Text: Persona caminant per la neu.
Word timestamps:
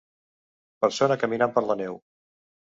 Persona 0.85 1.19
caminant 1.25 1.55
per 1.61 1.65
la 1.69 1.79
neu. 1.85 2.03